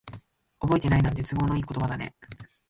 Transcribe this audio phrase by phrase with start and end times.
[0.59, 2.15] 覚えてないなんて、都合のいい言葉だね。